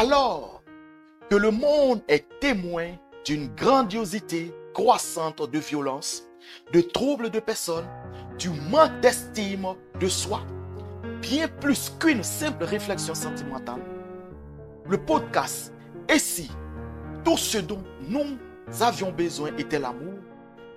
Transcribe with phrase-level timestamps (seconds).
[0.00, 0.62] Alors
[1.28, 2.92] que le monde est témoin
[3.26, 6.26] d'une grandiosité croissante de violence,
[6.72, 7.84] de troubles de personnes,
[8.38, 10.40] du manque d'estime de soi,
[11.20, 13.82] bien plus qu'une simple réflexion sentimentale,
[14.86, 15.74] le podcast
[16.08, 16.50] Et si
[17.22, 18.38] tout ce dont nous
[18.80, 20.14] avions besoin était l'amour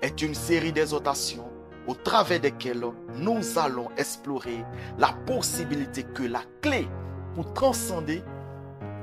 [0.01, 1.49] est une série d'exhortations
[1.87, 2.83] au travers desquelles
[3.15, 4.65] nous allons explorer
[4.97, 6.89] la possibilité que la clé
[7.35, 8.21] pour transcender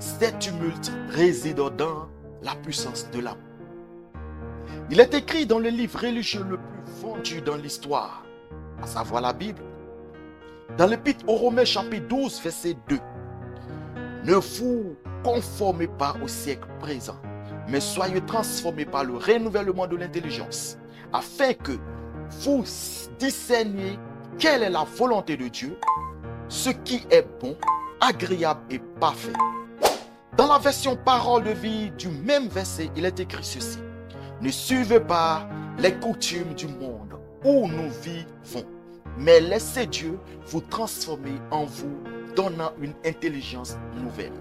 [0.01, 2.09] ces tumultes réside dans
[2.43, 3.43] la puissance de l'amour.
[4.91, 8.25] Il est écrit dans le livre religieux le plus vendu dans l'histoire,
[8.83, 9.63] à savoir la Bible,
[10.79, 12.99] dans l'Épître aux Romains chapitre 12 verset 2.
[14.25, 17.21] Ne vous conformez pas au siècle présent,
[17.69, 20.79] mais soyez transformés par le renouvellement de l'intelligence,
[21.13, 21.73] afin que
[22.43, 22.65] vous
[23.19, 23.99] discerniez
[24.39, 25.77] quelle est la volonté de Dieu,
[26.49, 27.57] ce qui est bon,
[28.01, 29.33] agréable et parfait.
[30.41, 33.79] Dans la version parole de vie du même verset, il est écrit ceci.
[34.41, 35.47] Ne suivez pas
[35.79, 38.67] les coutumes du monde où nous vivons,
[39.19, 41.95] mais laissez Dieu vous transformer en vous,
[42.35, 44.33] donnant une intelligence nouvelle.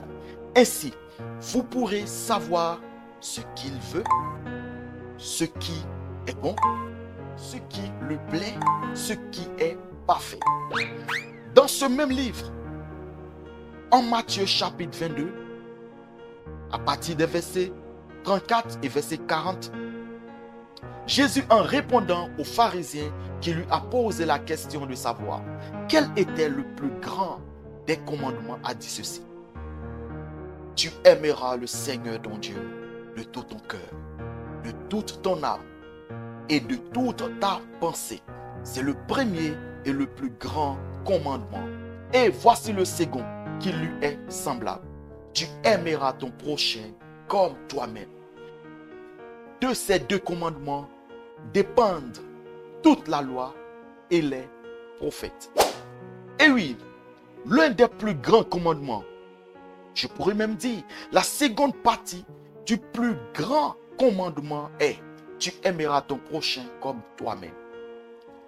[0.55, 0.93] Ainsi,
[1.41, 2.79] vous pourrez savoir
[3.19, 4.05] ce qu'il veut,
[5.17, 5.83] ce qui
[6.27, 6.55] est bon,
[7.35, 8.55] ce qui lui plaît,
[8.93, 10.39] ce qui est parfait.
[11.53, 12.53] Dans ce même livre,
[13.91, 15.48] en Matthieu chapitre 22,
[16.71, 17.71] à partir des versets
[18.23, 19.71] 34 et verset 40,
[21.07, 25.41] Jésus en répondant aux pharisiens qui lui a posé la question de savoir
[25.87, 27.39] quel était le plus grand
[27.87, 29.23] des commandements, a dit ceci.
[30.75, 32.55] Tu aimeras le Seigneur ton Dieu
[33.17, 33.79] de tout ton cœur,
[34.63, 35.63] de toute ton âme
[36.47, 38.21] et de toute ta pensée.
[38.63, 39.53] C'est le premier
[39.85, 41.63] et le plus grand commandement.
[42.13, 43.23] Et voici le second
[43.59, 44.88] qui lui est semblable.
[45.39, 46.91] Tu aimeras ton prochain
[47.29, 48.09] comme toi-même.
[49.61, 50.89] De ces deux commandements
[51.53, 52.19] dépendent
[52.83, 53.55] toute la loi
[54.11, 54.49] et les
[54.97, 55.49] prophètes.
[56.41, 56.75] Et oui,
[57.45, 59.05] l'un des plus grands commandements,
[59.93, 60.83] je pourrais même dire,
[61.13, 62.25] la seconde partie
[62.65, 64.97] du plus grand commandement est,
[65.37, 67.55] tu aimeras ton prochain comme toi-même.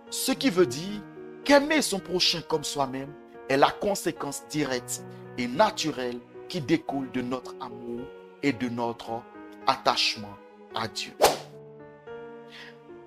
[0.10, 1.00] Ce qui veut dire
[1.46, 3.14] qu'aimer son prochain comme soi-même
[3.48, 5.06] est la conséquence directe
[5.38, 6.20] et naturelle
[6.52, 8.02] qui découle de notre amour
[8.44, 9.22] et de notre
[9.68, 10.36] attachement
[10.76, 11.14] à Dieu.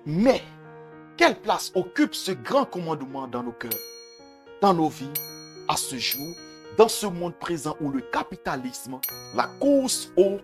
[0.03, 0.41] Mais,
[1.15, 3.71] quelle place occupe ce grand commandement dans nos cœurs,
[4.63, 5.13] dans nos vies,
[5.67, 6.27] à ce jour,
[6.75, 8.99] dans ce monde présent où le capitalisme,
[9.35, 10.39] la course au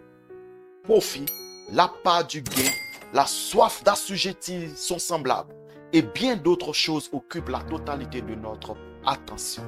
[0.84, 1.26] profit,
[1.72, 2.70] la part du gain,
[3.16, 5.56] la soif d'assujettir sont semblables
[5.92, 8.76] et bien d'autres choses occupent la totalité de notre
[9.08, 9.64] attention.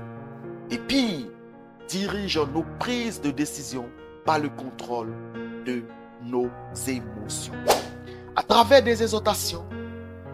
[0.70, 1.32] Et puis,
[1.88, 3.90] dirigent nos prises de décision
[4.26, 5.14] par le contrôle
[5.66, 5.84] de
[6.26, 6.50] nos
[6.88, 7.54] émotions.
[8.36, 9.66] À travers des exhortations,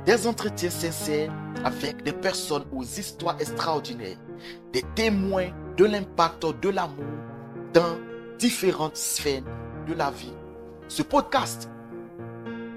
[0.05, 1.31] des entretiens sincères
[1.63, 4.17] avec des personnes aux histoires extraordinaires,
[4.71, 7.05] des témoins de l'impact de l'amour
[7.73, 7.97] dans
[8.37, 9.43] différentes sphères
[9.87, 10.33] de la vie.
[10.87, 11.69] Ce podcast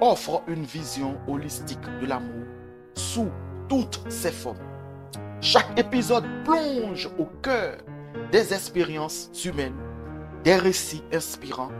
[0.00, 2.44] offre une vision holistique de l'amour
[2.94, 3.31] sous
[3.69, 4.59] toutes ses formes.
[5.41, 7.78] Chaque épisode plonge au cœur
[8.31, 9.77] des expériences humaines,
[10.45, 11.73] des récits inspirants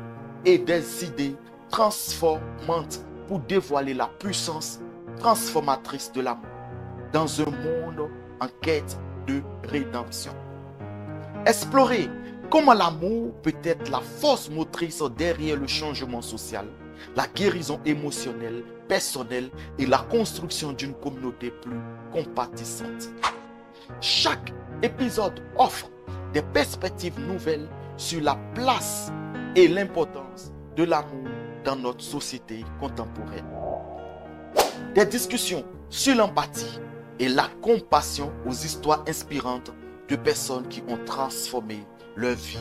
[0.45, 1.37] et des idées
[1.71, 4.81] transformantes pour dévoiler la puissance
[5.19, 6.47] transformatrice de l'amour
[7.13, 8.11] dans un monde
[8.41, 10.33] en quête de rédemption.
[11.47, 12.09] Explorer
[12.51, 16.67] comment l'amour peut être la force motrice derrière le changement social,
[17.17, 21.81] la guérison émotionnelle, personnelle et la construction d'une communauté plus
[22.13, 23.11] compatissante.
[24.01, 25.89] Chaque épisode offre
[26.33, 29.13] des perspectives nouvelles sur la place
[29.55, 31.29] et l'importance de l'amour
[31.65, 33.47] dans notre société contemporaine.
[34.95, 36.81] Des discussions sur l'empathie
[37.19, 39.73] et la compassion aux histoires inspirantes
[40.09, 41.87] de personnes qui ont transformé
[42.17, 42.59] leur vie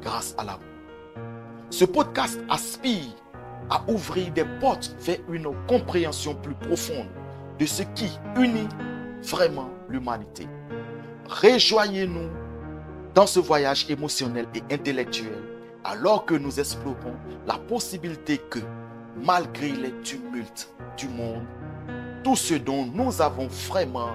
[0.00, 0.64] grâce à l'amour.
[1.70, 3.14] Ce podcast aspire
[3.70, 7.08] à ouvrir des portes vers une compréhension plus profonde
[7.58, 8.68] de ce qui unit
[9.22, 10.46] vraiment l'humanité.
[11.28, 12.28] Rejoignez-nous
[13.14, 15.42] dans ce voyage émotionnel et intellectuel
[15.84, 17.14] alors que nous explorons
[17.46, 18.60] la possibilité que,
[19.16, 21.44] malgré les tumultes du monde,
[22.22, 24.10] tout ce dont nous avons vraiment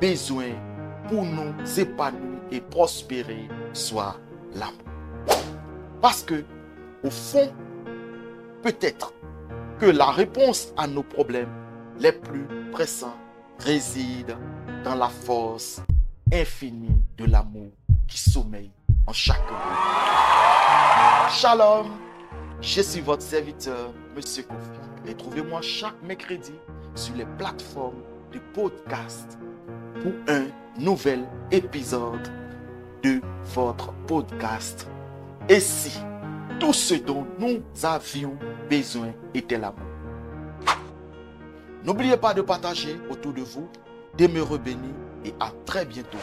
[0.00, 0.50] besoin
[1.08, 4.16] pour nous épanouir et prospérer soit
[4.54, 4.76] l'amour.
[6.00, 6.44] Parce que,
[7.02, 7.52] au fond,
[8.62, 9.14] peut-être
[9.78, 11.52] que la réponse à nos problèmes
[11.98, 13.16] les plus pressants
[13.58, 14.36] réside
[14.84, 15.80] dans la force
[16.32, 17.70] infinie de l'amour
[18.08, 18.70] qui sommeille
[19.06, 21.32] en chacun de.
[21.32, 21.88] Shalom,
[22.60, 25.10] je suis votre serviteur, Monsieur Kofi.
[25.10, 26.52] Et trouvez-moi chaque mercredi
[26.94, 29.38] sur les plateformes de podcast
[30.02, 30.46] pour un
[30.78, 32.28] nouvel épisode
[33.02, 33.20] de
[33.54, 34.88] votre podcast.
[35.48, 35.98] Et si
[36.58, 38.36] tout ce dont nous avions
[38.68, 39.80] besoin était l'amour.
[41.84, 43.68] N'oubliez pas de partager autour de vous.
[44.18, 44.94] Demeurez bénis
[45.24, 46.18] et à très bientôt.